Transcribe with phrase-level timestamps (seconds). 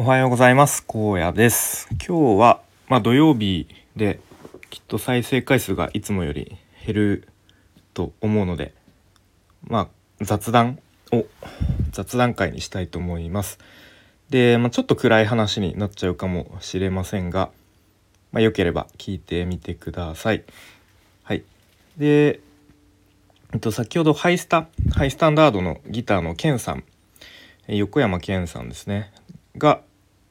[0.00, 0.84] おはようございます。
[0.86, 1.88] 荒野です。
[2.06, 4.20] 今日はまあ、土曜日で
[4.70, 7.28] きっと再生回数がいつもより減る
[7.94, 8.74] と思うので
[9.66, 9.90] ま
[10.20, 10.78] あ雑談
[11.10, 11.26] を
[11.90, 13.58] 雑談会にしたいと思います。
[14.30, 17.50] で、まあ、ちょっと暗い話になっちゃうかもしれませんが
[18.30, 20.44] まあ、よければ聞いてみてください。
[21.24, 21.42] はい。
[21.96, 22.38] で
[23.52, 26.84] えっと、先ほどハイスタハイスタンダードのギターのケンさん
[27.66, 29.10] 横山健さんですね。
[29.56, 29.80] が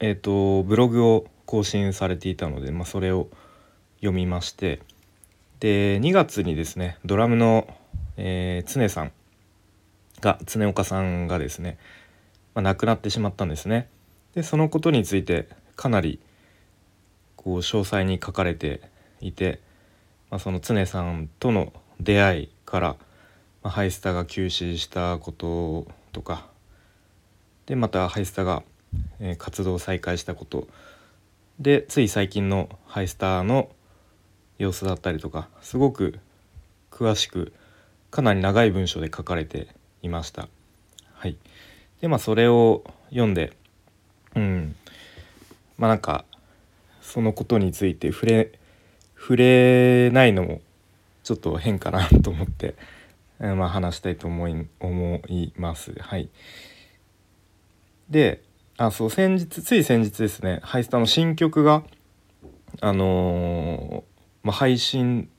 [0.00, 3.28] えっ、とブログを更新されていたので、まあ、それを
[4.00, 4.80] 読みまして
[5.60, 7.66] で2月にですねドラムの、
[8.16, 9.12] えー、常さん
[10.20, 11.78] が常岡さんがですね、
[12.54, 13.88] まあ、亡くなってしまったんですね。
[14.34, 16.20] でそのことについてかなり
[17.36, 18.82] こう詳細に書かれて
[19.20, 19.60] いて、
[20.30, 22.88] まあ、その常さんとの出会いから、
[23.62, 26.46] まあ、ハイスタが休止したこととか
[27.66, 28.62] でまたハイスタが
[29.20, 30.68] え、活動を再開したこと
[31.58, 33.70] でつい最近のハイスターの
[34.58, 36.18] 様子だったりとかすごく
[36.90, 37.52] 詳しく
[38.10, 39.68] かなり長い文章で書かれて
[40.02, 40.48] いました。
[41.14, 41.36] はい、
[42.00, 43.52] でまあそれを読んで
[44.34, 44.76] うん
[45.78, 46.24] まあなんか
[47.00, 48.52] そのことについて触れ
[49.18, 50.60] 触れないのも
[51.24, 52.76] ちょっと変かなと思って、
[53.40, 55.92] え、まあ話したいと思い思います。
[55.98, 56.28] はい、
[58.08, 58.42] で
[58.78, 61.82] あそう先日つい先日ですねハイスタの新曲が
[62.82, 65.30] あのー、まあ、配信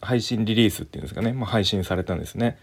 [0.00, 2.58] 配信リリースっていうんですかね、まあ、配信されたんですね。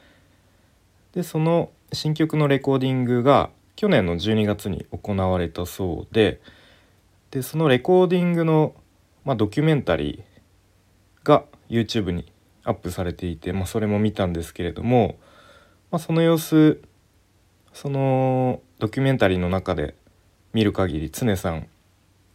[1.13, 6.41] でその新曲のレコーディングが去年の12月に行われたそうで
[7.31, 8.75] でそのレコーディングの、
[9.23, 12.31] まあ、ドキュメンタリーが YouTube に
[12.65, 15.17] アップされていて、まあ、それも見たんですけれども、
[15.91, 16.81] まあ、その様子
[17.73, 19.95] そのドキュメンタリーの中で
[20.53, 21.67] 見る限り常さん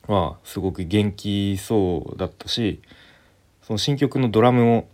[0.07, 2.81] はすごく元気そうだったし
[3.63, 4.89] その新曲のドラムも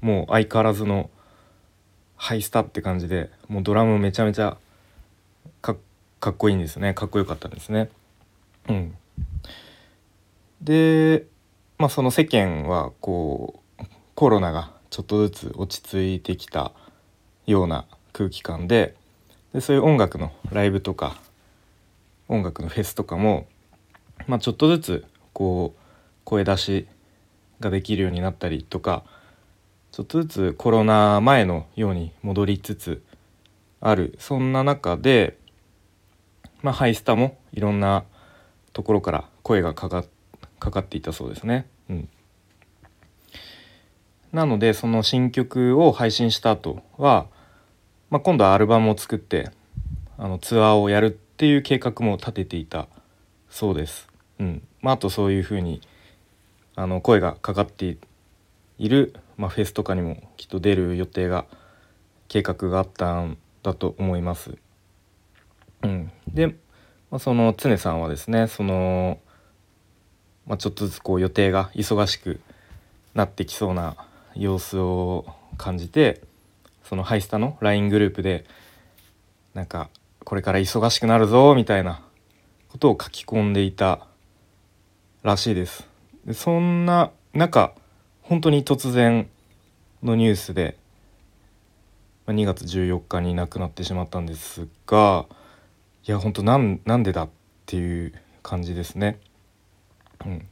[0.00, 1.10] もう相変わらずの
[2.16, 4.56] ハイスタって感じでもうドラムめちゃめちゃ
[6.24, 7.90] かっこいいんですねかっこよかったんですね。
[8.70, 8.96] うん、
[10.62, 11.26] で
[11.76, 13.84] まあその世間はこう
[14.14, 16.72] コロナがちょっとずつ落ち着いてきた
[17.46, 17.84] ような
[18.14, 18.94] 空気感で
[19.52, 21.20] でそういう音楽のライブとか
[22.28, 23.46] 音楽のフェスとかも、
[24.26, 25.80] まあ、ちょっとずつこう
[26.24, 26.88] 声出し
[27.60, 29.04] ができるようになったりとか
[29.92, 33.02] ちょっとずつコロナ前のように戻りつつ
[33.80, 35.36] あるそんな中で、
[36.62, 38.04] まあ、ハイスタもいろんな
[38.72, 40.04] ところから声がかか
[40.58, 41.66] かかっていたそうですね。
[41.90, 42.08] うん、
[44.32, 47.26] なのでその新曲を配信した後は、
[48.08, 49.50] まあ、今度はアルバムを作って
[50.16, 52.86] あのツアーをやるっていう計画も立てていた
[53.50, 54.08] そうです。
[54.38, 55.80] うんまあ、あとそういうふうに
[56.76, 57.96] あの声がかかって
[58.78, 61.46] いる、まあ、フェスとかにもきっと出る予定が
[62.28, 64.56] 計画があったんだと思います。
[65.82, 66.46] うん、で、
[67.10, 69.18] まあ、その常さんはですねその、
[70.46, 72.40] まあ、ちょっとずつこう予定が忙しく
[73.12, 73.96] なってきそうな
[74.36, 75.26] 様子を
[75.58, 76.20] 感じて
[76.84, 78.44] そのハイスタの LINE グループで
[79.52, 79.90] なんか
[80.24, 82.02] これから忙しくなるぞみたいな
[82.68, 84.06] ことを書き込んでいた
[85.22, 85.86] らしいです。
[86.24, 87.74] でそんな中
[88.22, 89.28] 本当に突然
[90.02, 90.76] のニュースで
[92.26, 95.26] 2月14日に亡くなってしまったんですが
[96.06, 97.28] いや本当なんなんでだっ
[97.66, 99.18] ていう感じですね。
[100.24, 100.46] うん、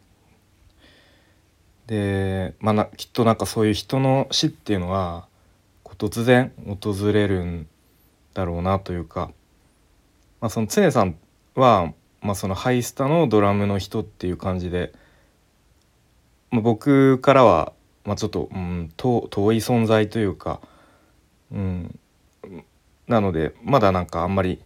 [1.87, 5.27] でまあきっとなんかそういう人の死っていうのは
[5.85, 7.69] 突然訪れるん
[8.35, 9.31] だろうなというか
[10.43, 11.17] まあ、その常さん
[11.55, 14.93] は、まあ、そのハイスタのドラムの人っていう感じで、
[16.51, 17.73] まあ、僕からは、
[18.05, 20.61] まあ、ちょっと、うん、遠い存在というか、
[21.53, 21.99] うん、
[23.07, 24.61] なのでまだなんかあんまり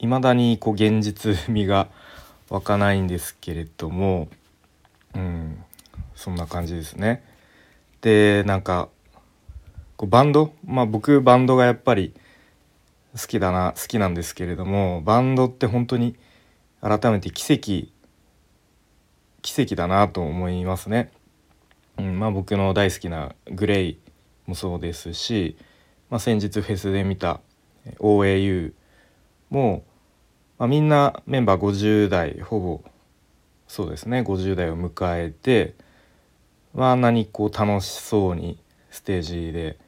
[0.00, 1.88] いまだにこう現実味が
[2.50, 4.28] 湧かないんですけれども、
[5.14, 5.62] うん、
[6.16, 7.24] そんな感じですね。
[8.00, 8.88] でなんか
[9.96, 10.52] こうバンド？
[10.66, 12.12] まあ僕バンドがやっぱり
[13.18, 16.16] 好きだな好きなんですけれどもバンドって本当に
[16.80, 17.90] 改めて奇跡
[19.42, 21.12] 奇跡だなと思いますね。
[21.98, 23.98] うん、まあ僕の大好きなグレイ
[24.46, 25.56] もそうですし、
[26.10, 27.40] まあ、先日フェスで見た
[27.98, 28.72] OAU
[29.50, 29.84] も、
[30.58, 32.82] まあ、みんなメンバー50代ほぼ
[33.68, 35.74] そうですね50代を迎えて、
[36.74, 38.58] まあ、んなにこう楽しそうに
[38.90, 39.78] ステージで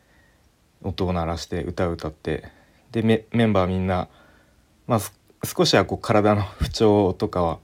[0.82, 2.44] 音を鳴らして歌を歌って
[2.92, 4.08] でメンバーみんな、
[4.86, 5.00] まあ、
[5.44, 7.58] 少しはこう体の不調とかは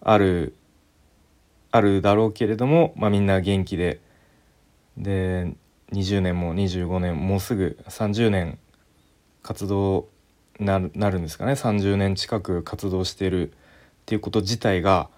[0.00, 0.54] ある
[1.70, 4.00] あるだろうけれども、まあ、みんな元気で
[4.96, 5.54] で
[5.92, 8.58] 20年も25年もうすぐ30年
[9.42, 10.08] 活動
[10.58, 13.54] なるなるんですかね30年近く活動してるっ
[14.06, 15.08] ていうこと自体が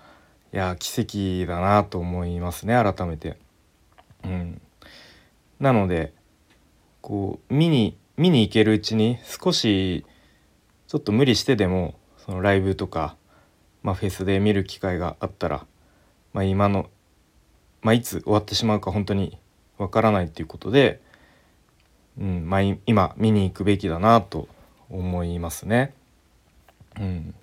[0.52, 3.36] いや奇跡だなと思いますね改めて。
[4.24, 4.60] うん、
[5.60, 6.14] なので
[7.02, 10.04] こう見に見に行けるうちに少し
[10.86, 13.16] ちょっと無理してでもそのライブとか、
[13.82, 15.66] まあ、フェスで見る機会があったら、
[16.32, 16.88] まあ、今の、
[17.82, 19.38] まあ、いつ終わってしまうか本当に
[19.78, 21.00] わからないっていうことで、
[22.18, 24.48] うんまあ、今見に行くべきだなと
[24.88, 25.94] 思いますね。
[27.00, 27.34] うん、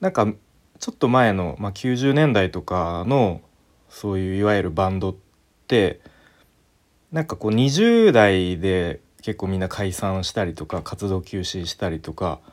[0.00, 0.26] なんか
[0.80, 3.40] ちょっと前の、まあ、90年代とかの
[3.88, 5.14] そういういわゆるバンドっ
[5.68, 6.00] て
[7.14, 12.48] なんかこう20代で結構みんな解散したりとか活動休止したりとかっ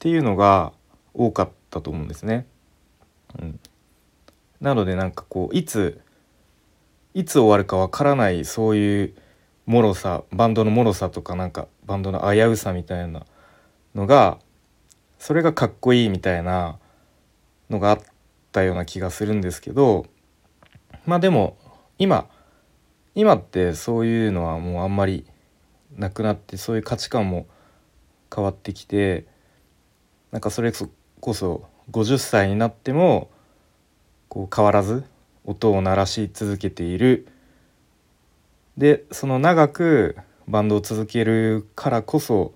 [0.00, 0.72] ていうのが
[1.14, 2.48] 多かったと思うんですね。
[3.40, 3.60] うん、
[4.60, 6.00] なのでなんかこういつ
[7.14, 9.14] いつ終わるかわからないそういう
[9.66, 13.24] 脆さバンドの脆さとかなんかバンドの危うさみたいな
[13.94, 14.40] のが
[15.20, 16.80] それがかっこいいみたいな
[17.70, 17.98] のがあっ
[18.50, 20.06] たような気がするんですけど
[21.06, 21.56] まあでも
[22.00, 22.26] 今
[23.14, 25.24] 今ってそういうのはもうあんまり
[25.96, 27.46] なくなってそういう価値観も
[28.34, 29.26] 変わってきて
[30.32, 30.72] なんかそれ
[31.20, 33.30] こそ50歳になっても
[34.28, 35.04] こう変わらず
[35.44, 37.28] 音を鳴らし続けている。
[38.76, 40.16] でその長く
[40.48, 42.52] バンドを続けるからこそ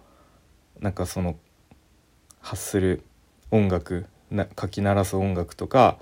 [0.80, 1.36] なんかその
[2.40, 3.04] 発する
[3.52, 5.98] 音楽な書き鳴らす音楽とか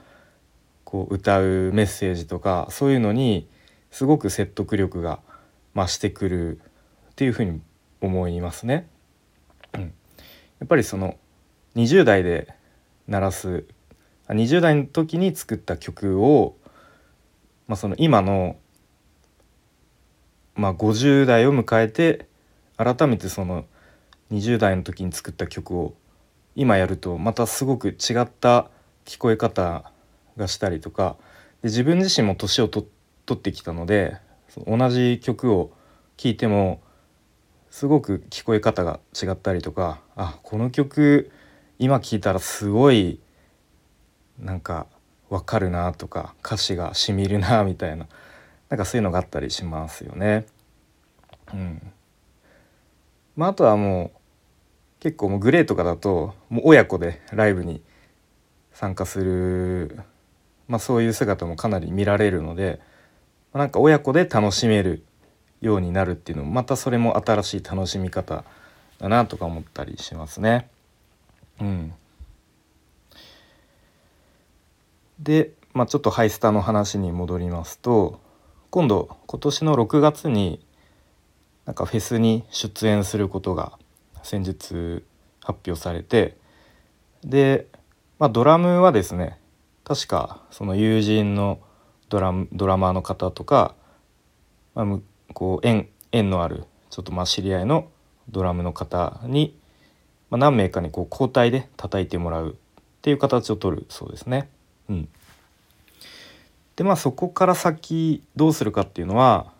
[0.84, 3.46] こう歌うメッセージとかそういうのに
[3.96, 5.20] すごく説得力が
[5.74, 6.60] 増してくるっ
[7.16, 7.62] ていうふうに
[8.02, 8.90] 思いますね。
[9.72, 9.88] うん、や
[10.66, 11.16] っぱりその
[11.76, 12.54] 20代で
[13.08, 13.64] 鳴らす
[14.28, 16.58] 20代の時に作った曲を、
[17.68, 18.56] まあ、その今の、
[20.56, 22.26] まあ、50代を迎えて
[22.76, 23.64] 改めてその
[24.30, 25.94] 20代の時に作った曲を
[26.54, 28.68] 今やるとまたすごく違った
[29.06, 29.90] 聞こえ方
[30.36, 31.16] がしたりとか
[31.62, 32.95] で自分自身も年を取って
[33.26, 34.16] 取ってきたので
[34.66, 35.72] 同じ曲を
[36.16, 36.80] 聴いても
[37.68, 41.30] すごく聞こえ方が違ったりとかあこの曲
[41.78, 43.20] 今聴いたらすごい
[44.38, 44.86] なんか
[45.28, 48.06] わかるなとか歌詞がしみるな みたいな
[48.70, 50.46] なんかそういうのがあったりしますよね。
[51.52, 51.92] うん
[53.36, 54.10] まあ、あとはもう
[55.00, 57.82] 結構もうグレーとかだともう親子でライブに
[58.72, 60.00] 参加する、
[60.66, 62.80] まあ、そういう姿もかなり見られるので。
[63.56, 65.04] なんか親子で楽しめる
[65.60, 68.44] ようになるっていうのもまたそれも新しい楽しみ方
[68.98, 70.68] だなとか思ったりしますね。
[71.60, 71.94] うん、
[75.18, 78.20] で、まあ、ちょっとハイスタの話に戻りますと
[78.70, 80.64] 今度今年の6月に
[81.64, 83.72] なんかフェスに出演することが
[84.22, 85.02] 先日
[85.42, 86.36] 発表されて
[87.24, 87.66] で、
[88.18, 89.38] まあ、ドラムはですね
[89.84, 91.58] 確かその友人の
[92.08, 93.74] ドラドラマーの方とか、
[94.74, 94.86] まあ、
[95.32, 97.88] こう縁縁のあるちょっとまあ知り合いの
[98.28, 99.56] ドラムの方に、
[100.30, 102.54] まあ、何名かにこう交代で叩いてもらうっ
[103.02, 104.48] ていう形を取るそうですね。
[104.88, 105.08] うん、
[106.76, 109.52] でまあそこから先どうするかっていうのは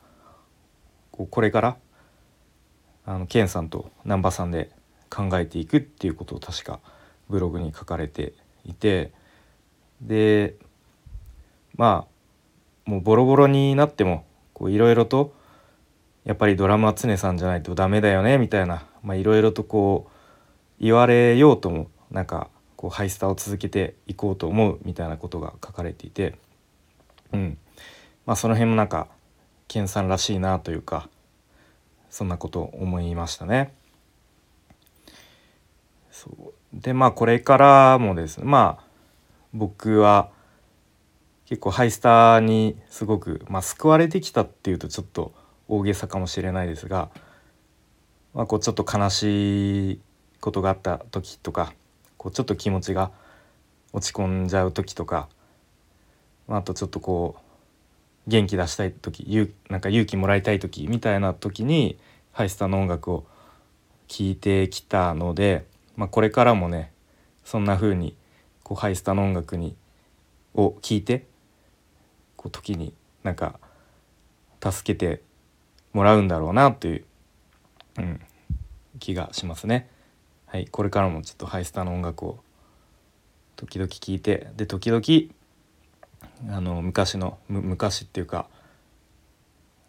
[1.11, 1.77] こうこれから
[3.05, 4.71] あのケンさんと難波さんで
[5.11, 6.81] 考えていくっていうことを確か
[7.29, 9.13] ブログに書かれていて
[10.01, 10.57] で
[11.77, 12.16] まあ
[12.87, 14.25] もうボロボロになっても
[14.61, 15.35] いろいろと
[16.25, 26.35] やっぱりドラムは常さんじゃないとダメだよねみたいないろいろとこう言われようともなんかこうハイスターを続けていこうと思うみたいなことが書かれていて
[27.33, 27.59] うん。
[28.25, 29.09] まあその辺もなんか
[29.69, 31.09] 健さんらしいなというか
[32.11, 33.75] そんなことを思いましたね。
[36.11, 36.53] そう。
[36.73, 38.39] でまあこれからもです。
[38.39, 38.85] ねまあ
[39.53, 40.31] 僕は
[41.47, 45.33] 結構ハイスターにすごく、まあ、救われてきたっていうとちょっと
[45.69, 47.09] 大げさかもしれないですが、
[48.35, 50.01] まあ、こうちょっと悲しい
[50.41, 51.73] ことがあった時とか
[52.17, 53.13] こうちょっと気持ちが
[53.93, 55.29] 落ち込んじゃう時とか、
[56.49, 61.97] まあ、あとちょっとこう元気出したい時なんか勇気もらいたい時みたいな時に
[62.33, 63.25] ハイスターの音楽を
[64.09, 66.93] 聴いてきたので、まあ、これからもね
[67.45, 68.17] そんな風に
[68.65, 69.77] こうハイスターの音楽に
[70.55, 71.27] を聴いて
[72.47, 73.59] こう時になんか
[74.63, 75.23] 助けて
[75.93, 77.05] もらうんだろうなという、
[77.99, 78.21] うん、
[79.01, 79.89] 気がしますね。
[80.47, 82.39] はいこれからもちょっとハイスターの音楽を
[83.57, 88.47] 時々聴いてで時々あの昔の昔っていうか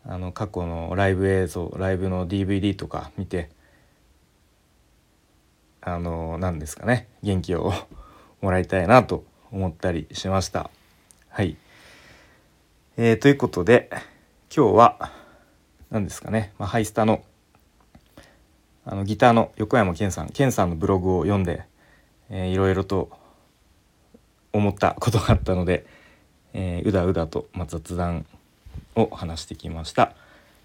[0.04, 3.52] あの過去のライブ映像ライブの DVD とか見て
[5.82, 7.72] あの何ですかね元気を
[8.42, 10.72] もらいたいなと思ったりしました
[11.30, 11.56] はい
[13.00, 13.92] えー、ということで
[14.54, 15.12] 今日は
[15.92, 17.24] 何ですかね、まあ、ハイスタの
[18.86, 20.30] あのギターの横山健さん。
[20.30, 21.64] 健さんのブログを読んで、
[22.32, 23.12] えー、いろいろと
[24.52, 25.86] 思ったことがあったので、
[26.54, 28.26] えー、うだうだと、まあ、雑談
[28.96, 30.14] を話してきました、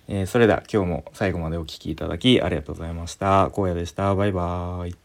[0.08, 3.50] えー、それでは今日も最後までお聴きいただきありがとうございました。
[3.54, 4.14] 荒野でした。
[4.14, 5.01] バイバーイ。